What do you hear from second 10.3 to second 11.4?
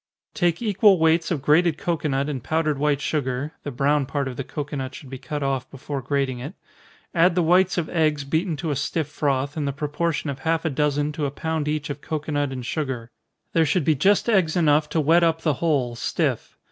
of half a dozen to a